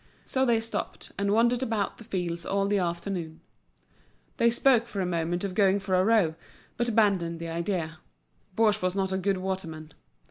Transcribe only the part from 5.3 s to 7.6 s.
of going for a row, but abandoned the